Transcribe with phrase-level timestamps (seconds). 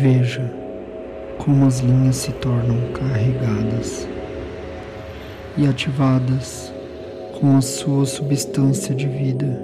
[0.00, 0.48] Veja
[1.38, 4.08] como as linhas se tornam carregadas
[5.56, 6.72] e ativadas
[7.40, 9.60] com a sua substância de vida.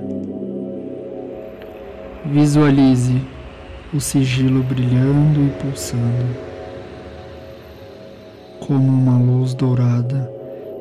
[2.27, 3.23] Visualize
[3.95, 6.37] o sigilo brilhando e pulsando,
[8.59, 10.29] como uma luz dourada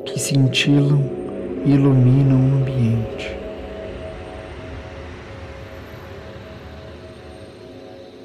[0.04, 1.00] que cintilam
[1.64, 3.36] e iluminam o ambiente.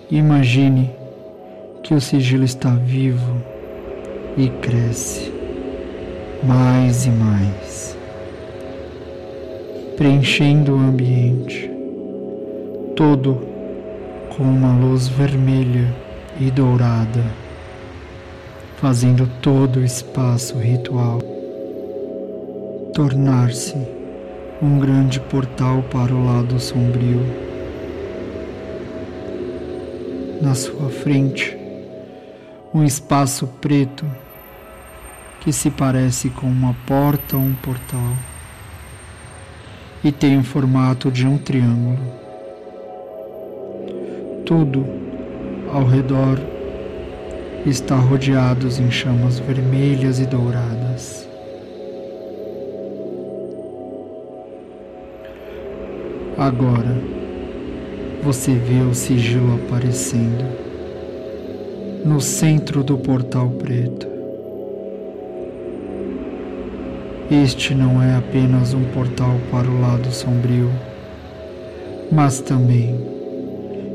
[0.09, 0.98] Imagine
[1.89, 3.41] que o sigilo está vivo
[4.37, 5.33] e cresce
[6.43, 7.97] mais e mais,
[9.97, 11.67] preenchendo o ambiente
[12.95, 13.41] todo
[14.37, 15.91] com uma luz vermelha
[16.39, 17.23] e dourada,
[18.77, 21.17] fazendo todo o espaço ritual
[22.93, 23.75] tornar-se
[24.61, 27.25] um grande portal para o lado sombrio.
[30.39, 31.58] Na sua frente,
[32.73, 34.05] um espaço preto
[35.41, 38.13] que se parece com uma porta ou um portal
[40.03, 41.99] e tem o formato de um triângulo.
[44.45, 44.85] Tudo
[45.73, 46.39] ao redor
[47.65, 51.27] está rodeado em chamas vermelhas e douradas.
[56.37, 56.95] Agora
[58.23, 60.68] você vê o sigilo aparecendo
[62.05, 64.07] no centro do portal preto.
[67.29, 70.71] Este não é apenas um portal para o lado sombrio,
[72.11, 72.99] mas também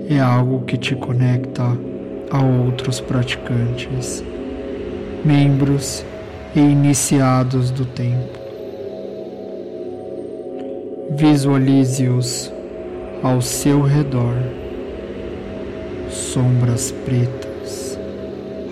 [0.08, 1.62] é algo que te conecta
[2.30, 4.22] a outros praticantes,
[5.24, 6.04] membros
[6.54, 8.38] e iniciados do tempo.
[11.10, 12.52] Visualize-os
[13.22, 14.34] ao seu redor,
[16.10, 17.43] sombras pretas,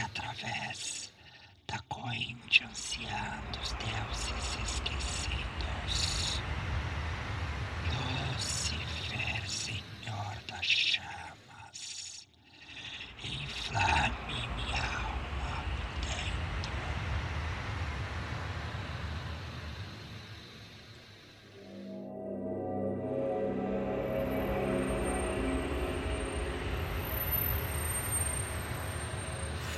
[0.00, 1.12] através
[1.66, 6.29] da corrente anciã dos deuses esquecidos.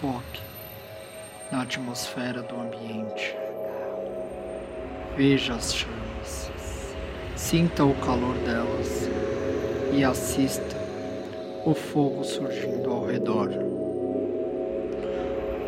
[0.02, 0.40] Foque
[1.52, 3.36] na atmosfera do ambiente.
[5.16, 6.50] Veja as chamas,
[7.36, 9.08] sinta o calor delas
[9.92, 10.76] e assista
[11.64, 13.50] o fogo surgindo ao redor.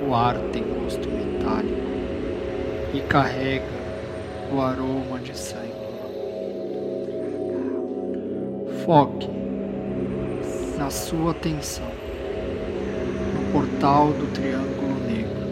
[0.05, 1.87] O ar tem gosto metálico
[2.93, 3.65] e carrega
[4.53, 5.71] o aroma de sangue.
[8.85, 9.29] Foque
[10.77, 11.94] na sua atenção
[13.55, 15.47] portal do Triângulo Negro.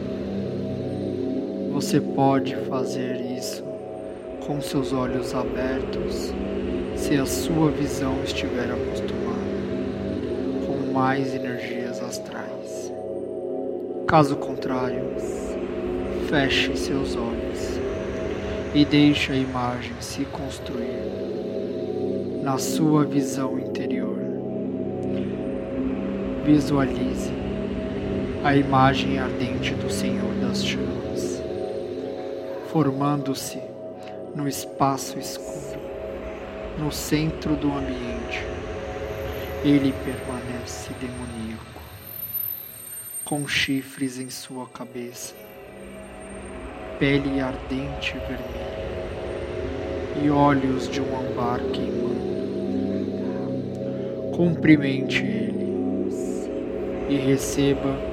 [1.72, 3.62] Você pode fazer isso
[4.44, 6.34] com seus olhos abertos
[6.96, 9.38] se a sua visão estiver acostumada
[10.66, 12.92] com mais energias astrais.
[14.08, 15.04] Caso contrário,
[16.28, 17.78] feche seus olhos
[18.74, 21.04] e deixe a imagem se construir
[22.42, 24.18] na sua visão interior.
[26.44, 27.31] Visualize
[28.44, 31.40] a imagem ardente do Senhor das chamas,
[32.72, 33.60] formando-se
[34.34, 35.80] no espaço escuro,
[36.76, 38.44] no centro do ambiente.
[39.64, 41.82] Ele permanece demoníaco,
[43.24, 45.36] com chifres em sua cabeça,
[46.98, 48.82] pele ardente vermelha
[50.20, 52.32] e olhos de um ambar queimando.
[54.34, 55.62] cumprimente ele
[57.08, 58.11] e receba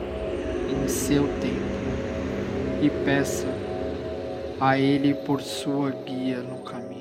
[0.71, 1.79] em seu tempo
[2.81, 3.47] e peça
[4.59, 6.98] a ele por sua guia no caminho.